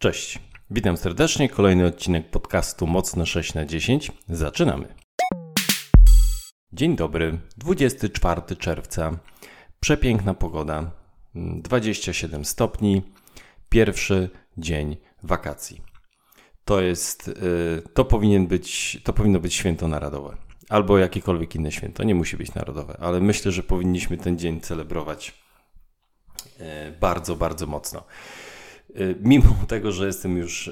[0.00, 0.38] Cześć,
[0.70, 1.48] witam serdecznie.
[1.48, 4.12] Kolejny odcinek podcastu Mocno 6 na 10.
[4.28, 4.94] Zaczynamy.
[6.72, 9.18] Dzień dobry, 24 czerwca.
[9.80, 10.90] Przepiękna pogoda,
[11.34, 13.02] 27 stopni.
[13.68, 15.82] Pierwszy dzień wakacji.
[16.64, 20.36] To jest, y, to powinien być, to powinno być święto narodowe.
[20.68, 25.34] Albo jakiekolwiek inne święto, nie musi być narodowe, ale myślę, że powinniśmy ten dzień celebrować
[26.60, 26.62] y,
[27.00, 28.04] bardzo, bardzo mocno.
[28.90, 30.70] Y, mimo tego, że jestem już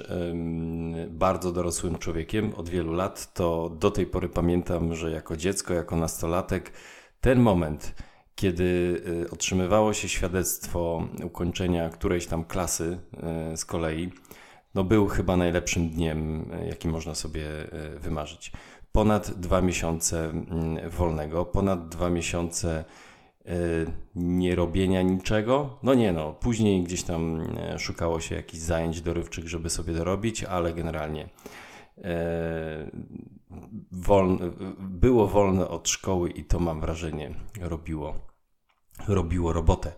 [1.08, 5.96] bardzo dorosłym człowiekiem od wielu lat, to do tej pory pamiętam, że jako dziecko, jako
[5.96, 6.72] nastolatek,
[7.20, 7.94] ten moment,
[8.34, 8.64] kiedy
[9.24, 12.98] y, otrzymywało się świadectwo ukończenia którejś tam klasy
[13.52, 14.12] y, z kolei,
[14.74, 17.44] no był chyba najlepszym dniem, jaki można sobie
[18.00, 18.52] wymarzyć.
[18.92, 22.84] Ponad dwa miesiące mm, wolnego, ponad dwa miesiące
[24.14, 25.78] nie robienia niczego.
[25.82, 30.44] No nie no, później gdzieś tam e, szukało się jakichś zajęć dorywczych, żeby sobie dorobić,
[30.44, 31.28] ale generalnie
[31.98, 32.90] e,
[33.92, 38.14] wolne, było wolne od szkoły i to mam wrażenie robiło,
[39.08, 39.92] robiło robotę.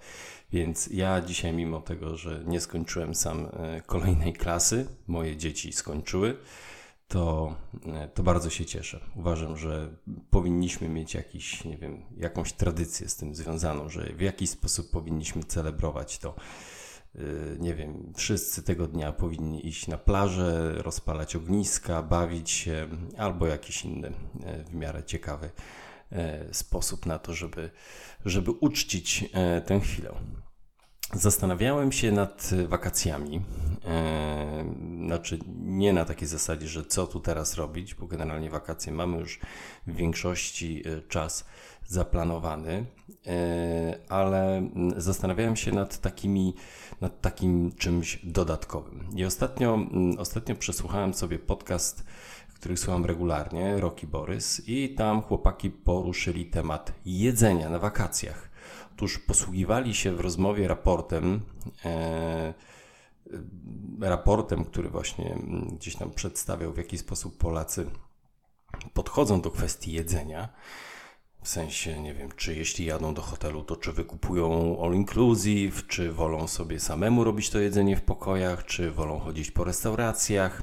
[0.52, 6.36] Więc ja dzisiaj, mimo tego, że nie skończyłem sam e, kolejnej klasy, moje dzieci skończyły,
[7.08, 7.56] to,
[7.86, 9.00] e, to bardzo się cieszę.
[9.16, 9.96] Uważam, że
[10.30, 15.44] powinniśmy mieć jakiś, nie wiem, jakąś tradycję z tym związaną, że w jakiś sposób powinniśmy
[15.44, 16.34] celebrować to.
[17.14, 17.20] E,
[17.58, 23.84] nie wiem, wszyscy tego dnia powinni iść na plażę, rozpalać ogniska, bawić się, albo jakiś
[23.84, 24.12] inny
[24.44, 25.50] e, w miarę ciekawy
[26.52, 27.70] sposób na to, żeby,
[28.24, 29.24] żeby uczcić
[29.66, 30.14] tę chwilę.
[31.14, 33.40] Zastanawiałem się nad wakacjami.
[33.84, 34.64] E,
[35.06, 39.40] znaczy, nie na takiej zasadzie, że co tu teraz robić, bo generalnie wakacje mamy już
[39.86, 41.44] w większości e, czas
[41.86, 42.84] zaplanowany,
[43.26, 46.54] e, ale zastanawiałem się nad, takimi,
[47.00, 49.06] nad takim czymś dodatkowym.
[49.16, 49.78] I ostatnio,
[50.18, 52.04] ostatnio przesłuchałem sobie podcast,
[52.54, 58.47] który słucham regularnie, Roki Borys, i tam chłopaki poruszyli temat jedzenia na wakacjach.
[58.98, 61.40] Otóż posługiwali się w rozmowie raportem,
[61.84, 62.54] e,
[64.00, 65.38] raportem, który właśnie
[65.72, 67.90] gdzieś tam przedstawiał, w jaki sposób Polacy
[68.94, 70.48] podchodzą do kwestii jedzenia.
[71.42, 76.12] W sensie, nie wiem, czy jeśli jadą do hotelu, to czy wykupują all inclusive, czy
[76.12, 80.62] wolą sobie samemu robić to jedzenie w pokojach, czy wolą chodzić po restauracjach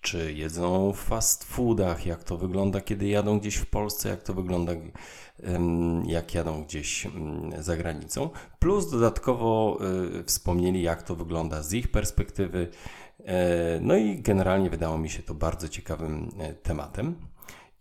[0.00, 4.34] czy jedzą w fast foodach, jak to wygląda, kiedy jadą gdzieś w Polsce, jak to
[4.34, 4.72] wygląda,
[6.06, 7.06] jak jadą gdzieś
[7.58, 8.30] za granicą.
[8.58, 9.78] Plus dodatkowo
[10.20, 12.70] y, wspomnieli, jak to wygląda z ich perspektywy.
[13.26, 17.14] E, no i generalnie wydało mi się to bardzo ciekawym e, tematem.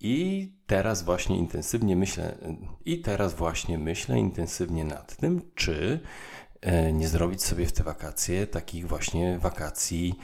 [0.01, 2.38] I teraz właśnie intensywnie myślę,
[2.86, 6.00] i teraz właśnie myślę intensywnie nad tym, czy
[6.62, 10.16] e, nie zrobić sobie w te wakacje takich właśnie wakacji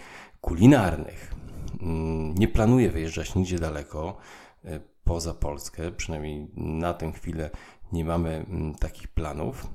[0.41, 1.33] kulinarnych.
[1.81, 4.17] Mm, nie planuję wyjeżdżać nigdzie daleko
[4.65, 7.49] e, poza Polskę, przynajmniej na tę chwilę
[7.91, 9.67] nie mamy mm, takich planów,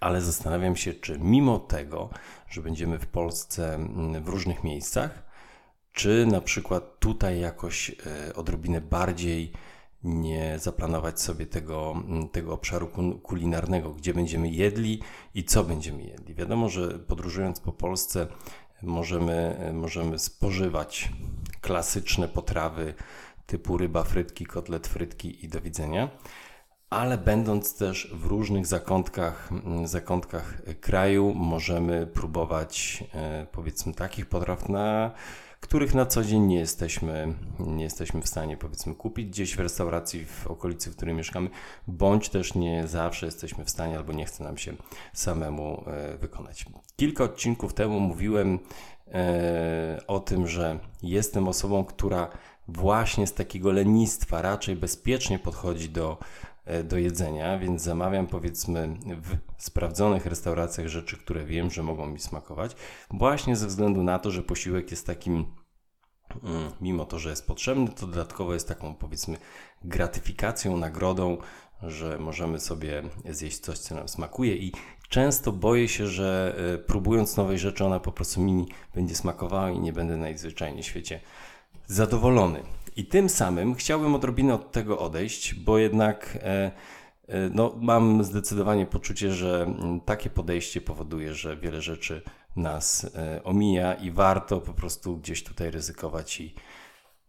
[0.00, 2.10] ale zastanawiam się, czy mimo tego,
[2.48, 5.32] że będziemy w Polsce mm, w różnych miejscach,
[5.92, 9.52] czy na przykład tutaj jakoś e, odrobinę bardziej
[10.04, 12.02] nie zaplanować sobie tego,
[12.32, 12.88] tego obszaru
[13.22, 15.00] kulinarnego, gdzie będziemy jedli
[15.34, 16.34] i co będziemy jedli.
[16.34, 18.26] Wiadomo, że podróżując po Polsce
[18.82, 21.12] możemy, możemy spożywać
[21.60, 22.94] klasyczne potrawy
[23.46, 26.08] typu ryba, frytki, kotlet, frytki i do widzenia,
[26.90, 29.50] ale będąc też w różnych zakątkach,
[29.84, 35.10] zakątkach kraju, możemy próbować e, powiedzmy takich potraw, na
[35.62, 40.24] których na co dzień nie jesteśmy, nie jesteśmy w stanie powiedzmy kupić gdzieś w restauracji
[40.24, 41.50] w okolicy, w której mieszkamy,
[41.86, 44.72] bądź też nie zawsze jesteśmy w stanie albo nie chce nam się
[45.12, 46.64] samemu e, wykonać.
[46.96, 48.58] Kilka odcinków temu mówiłem
[49.08, 52.28] e, o tym, że jestem osobą, która
[52.68, 56.18] właśnie z takiego lenistwa raczej bezpiecznie podchodzi do
[56.84, 62.76] do jedzenia, więc zamawiam powiedzmy w sprawdzonych restauracjach rzeczy, które wiem, że mogą mi smakować,
[63.10, 65.46] właśnie ze względu na to, że posiłek jest takim,
[66.42, 69.36] mm, mimo to, że jest potrzebny, to dodatkowo jest taką powiedzmy
[69.84, 71.38] gratyfikacją, nagrodą,
[71.82, 74.72] że możemy sobie zjeść coś, co nam smakuje i
[75.08, 79.78] często boję się, że e, próbując nowej rzeczy, ona po prostu mi będzie smakowała i
[79.78, 81.20] nie będę najzwyczajniej w świecie
[81.86, 82.62] zadowolony.
[82.96, 86.70] I tym samym chciałbym odrobinę od tego odejść, bo jednak e,
[87.28, 92.22] e, no, mam zdecydowanie poczucie, że mm, takie podejście powoduje, że wiele rzeczy
[92.56, 96.54] nas e, omija i warto po prostu gdzieś tutaj ryzykować i,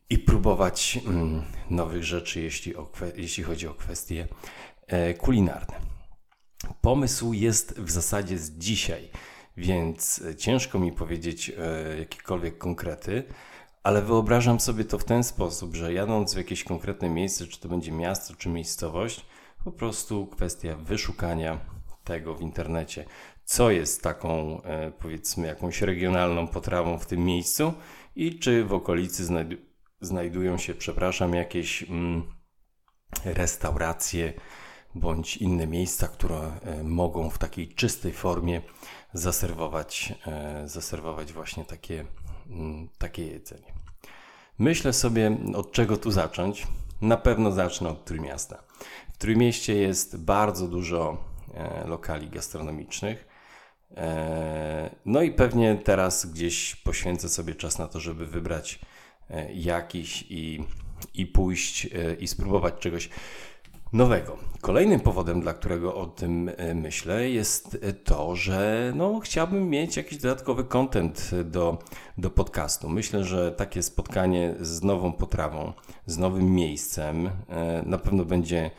[0.09, 4.27] i próbować mm, nowych rzeczy, jeśli, o, jeśli chodzi o kwestie
[5.17, 5.75] kulinarne.
[6.81, 9.09] Pomysł jest w zasadzie z dzisiaj.
[9.57, 11.51] więc ciężko mi powiedzieć
[11.99, 13.23] jakiekolwiek konkrety,
[13.83, 17.69] ale wyobrażam sobie to w ten sposób, że jadąc w jakieś konkretne miejsce, czy to
[17.69, 19.25] będzie miasto, czy miejscowość,
[19.63, 21.59] po prostu kwestia wyszukania
[22.03, 23.05] tego w internecie,
[23.45, 27.73] co jest taką, e, powiedzmy, jakąś regionalną potrawą w tym miejscu
[28.15, 29.55] i czy w okolicy znajdu
[30.01, 32.23] znajdują się, przepraszam, jakieś mm,
[33.25, 34.33] restauracje
[34.95, 38.61] bądź inne miejsca, które e, mogą w takiej czystej formie
[39.13, 42.05] zaserwować, e, zaserwować właśnie takie,
[42.97, 43.73] takie jedzenie.
[44.59, 46.67] Myślę sobie, od czego tu zacząć.
[47.01, 48.63] Na pewno zacznę od Trójmiasta.
[49.13, 51.17] W Trójmieście jest bardzo dużo
[51.53, 53.33] e, lokali gastronomicznych.
[55.05, 58.79] No i pewnie teraz gdzieś poświęcę sobie czas na to, żeby wybrać
[59.53, 60.63] jakiś i,
[61.13, 61.87] i pójść
[62.19, 63.09] i spróbować czegoś
[63.93, 64.37] nowego.
[64.61, 69.97] Kolejnym powodem, dla którego o tym e, myślę, jest e, to, że no, chciałbym mieć
[69.97, 71.77] jakiś dodatkowy content do,
[72.17, 72.89] do podcastu.
[72.89, 75.73] Myślę, że takie spotkanie z nową potrawą,
[76.05, 78.71] z nowym miejscem e, na pewno będzie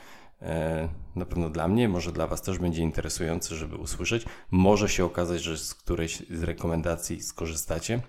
[1.16, 4.24] na pewno dla mnie, może dla Was też będzie interesujące, żeby usłyszeć.
[4.50, 8.00] Może się okazać, że z którejś z rekomendacji skorzystacie,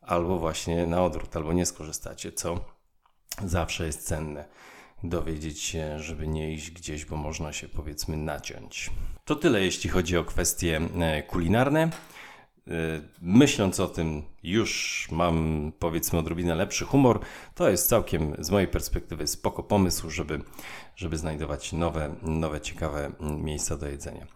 [0.00, 2.60] albo właśnie na odwrót, albo nie skorzystacie, co
[3.44, 4.44] zawsze jest cenne
[5.04, 8.90] dowiedzieć się, żeby nie iść gdzieś, bo można się powiedzmy naciąć.
[9.24, 11.82] To tyle, jeśli chodzi o kwestie e, kulinarne.
[11.82, 12.70] E,
[13.22, 17.20] myśląc o tym, już mam powiedzmy odrobinę lepszy humor.
[17.54, 20.40] To jest całkiem z mojej perspektywy spoko pomysł, żeby,
[20.96, 24.26] żeby znajdować nowe, nowe, ciekawe miejsca do jedzenia.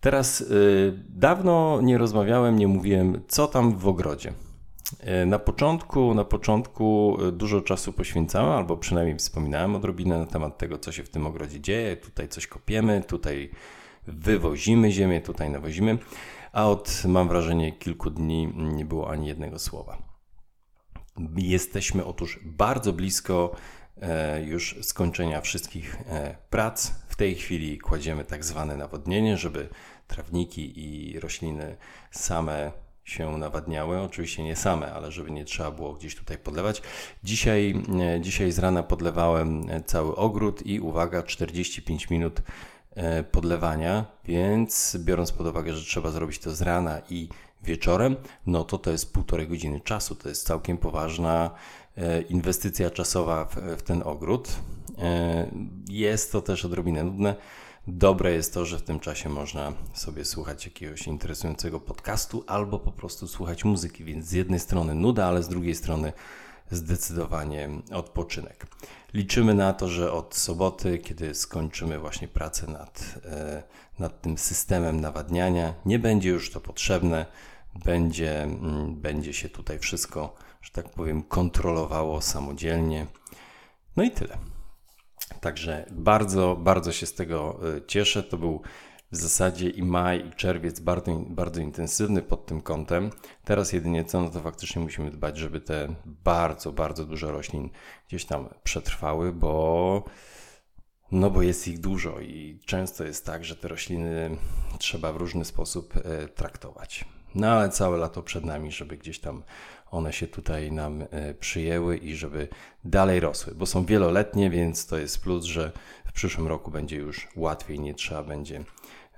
[0.00, 4.32] Teraz yy, dawno nie rozmawiałem, nie mówiłem, co tam w ogrodzie.
[5.00, 10.58] E, na początku, na początku e, dużo czasu poświęcałem, albo przynajmniej wspominałem odrobinę na temat
[10.58, 11.96] tego, co się w tym ogrodzie dzieje.
[11.96, 13.50] Tutaj coś kopiemy, tutaj
[14.06, 15.98] wywozimy ziemię, tutaj nawozimy,
[16.52, 19.98] a od, mam wrażenie, kilku dni nie było ani jednego słowa.
[21.36, 23.56] Jesteśmy otóż bardzo blisko
[24.02, 25.96] e, już skończenia wszystkich
[26.50, 26.92] prac.
[27.08, 29.68] W tej chwili kładziemy tak zwane nawodnienie, żeby
[30.06, 31.76] trawniki i rośliny
[32.10, 34.00] same się nawadniały.
[34.00, 36.82] Oczywiście nie same, ale żeby nie trzeba było gdzieś tutaj podlewać.
[37.24, 42.42] Dzisiaj, e, dzisiaj z rana podlewałem e, cały ogród i uwaga, 45 minut
[42.94, 47.28] e, podlewania, więc biorąc pod uwagę, że trzeba zrobić to z rana i
[47.62, 48.16] wieczorem,
[48.46, 50.14] no to to jest półtorej godziny czasu.
[50.14, 51.50] To jest całkiem poważna
[52.28, 54.48] inwestycja czasowa w, w ten ogród.
[55.88, 57.34] Jest to też odrobinę nudne
[57.88, 62.92] Dobre jest to, że w tym czasie można sobie słuchać jakiegoś interesującego podcastu albo po
[62.92, 66.12] prostu słuchać muzyki, więc z jednej strony nuda, ale z drugiej strony
[66.70, 68.66] zdecydowanie odpoczynek.
[69.14, 73.62] Liczymy na to, że od soboty, kiedy skończymy właśnie pracę nad, e,
[73.98, 77.26] nad tym systemem nawadniania, nie będzie już to potrzebne,
[77.84, 83.06] będzie, mm, będzie się tutaj wszystko, że tak powiem, kontrolowało samodzielnie.
[83.96, 84.55] No i tyle.
[85.40, 88.22] Także bardzo, bardzo się z tego e, cieszę.
[88.22, 88.62] To był
[89.12, 93.10] w zasadzie i maj, i czerwiec bardzo, bardzo intensywny pod tym kątem.
[93.44, 97.70] Teraz jedynie co, no to faktycznie musimy dbać, żeby te bardzo, bardzo dużo roślin
[98.08, 100.04] gdzieś tam przetrwały, bo
[101.12, 104.36] no bo jest ich dużo i często jest tak, że te rośliny
[104.78, 107.04] trzeba w różny sposób e, traktować.
[107.36, 109.42] No ale całe lato przed nami, żeby gdzieś tam
[109.90, 112.48] one się tutaj nam e, przyjęły i żeby
[112.84, 115.72] dalej rosły, bo są wieloletnie, więc to jest plus, że
[116.06, 118.64] w przyszłym roku będzie już łatwiej, nie trzeba będzie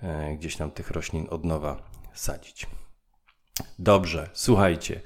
[0.02, 2.66] e, gdzieś tam tych roślin od nowa sadzić.
[3.78, 5.00] Dobrze, słuchajcie.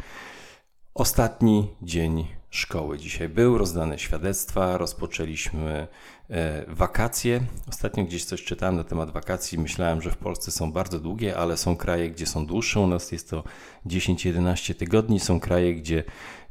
[0.94, 5.88] Ostatni dzień szkoły dzisiaj był, rozdane świadectwa, rozpoczęliśmy
[6.30, 7.40] e, wakacje.
[7.68, 9.58] Ostatnio gdzieś coś czytałem na temat wakacji.
[9.58, 12.80] Myślałem, że w Polsce są bardzo długie, ale są kraje, gdzie są dłuższe.
[12.80, 13.44] U nas jest to
[13.86, 15.20] 10-11 tygodni.
[15.20, 16.04] Są kraje, gdzie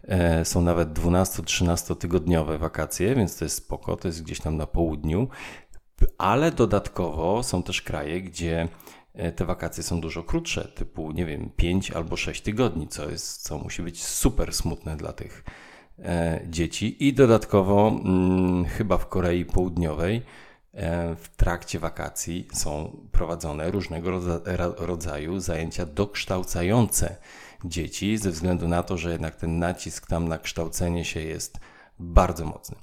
[0.04, 4.68] e, są nawet 12-13 tygodniowe wakacje, więc to jest spoko, to jest gdzieś tam na
[4.68, 5.28] południu.
[6.18, 8.68] Ale dodatkowo są też kraje, gdzie
[9.14, 13.44] e, te wakacje są dużo krótsze, typu, nie wiem, 5 albo 6 tygodni, co, jest,
[13.44, 15.44] co musi być super smutne dla tych
[16.48, 20.22] dzieci i dodatkowo mm, chyba w Korei Południowej
[20.74, 24.22] e, w trakcie wakacji są prowadzone różnego
[24.78, 27.16] rodzaju zajęcia dokształcające
[27.66, 31.60] dzieci, ze względu na to, że jednak ten nacisk tam na kształcenie się jest
[32.00, 32.76] bardzo mocny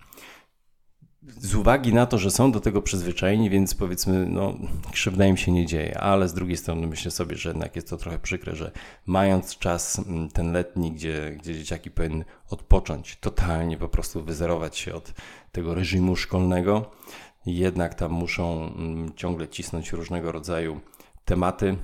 [1.36, 4.54] z uwagi na to, że są do tego przyzwyczajeni, więc powiedzmy, no,
[4.92, 7.96] krzywda im się nie dzieje, ale z drugiej strony myślę sobie, że jednak jest to
[7.96, 8.72] trochę przykre, że
[9.06, 14.94] mając czas mm, ten letni, gdzie, gdzie dzieciaki powinny odpocząć, totalnie po prostu wyzerować się
[14.94, 15.12] od
[15.52, 16.90] tego reżimu szkolnego,
[17.46, 20.80] jednak tam muszą mm, ciągle cisnąć różnego rodzaju
[21.24, 21.76] tematy,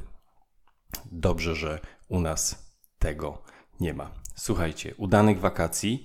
[1.13, 3.43] Dobrze, że u nas tego
[3.81, 4.11] nie ma.
[4.35, 6.03] Słuchajcie, udanych wakacji,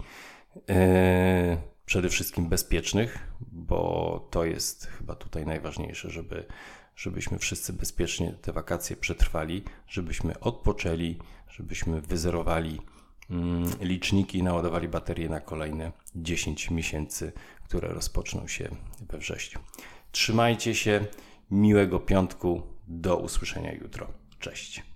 [0.56, 1.58] yy,
[1.90, 3.20] przede wszystkim bezpiecznych,
[3.52, 6.46] bo to jest chyba tutaj najważniejsze, żeby,
[6.96, 11.18] żebyśmy wszyscy bezpiecznie te wakacje przetrwali, żebyśmy odpoczęli,
[11.50, 12.82] żebyśmy wyzerowali
[13.30, 17.32] mm, liczniki i naładowali baterie na kolejne 10 miesięcy,
[17.64, 18.70] które rozpoczną się
[19.10, 19.60] we wrześniu.
[20.12, 21.06] Trzymajcie się,
[21.52, 24.08] miłego piątku, do usłyszenia jutro.
[24.40, 24.89] Cześć.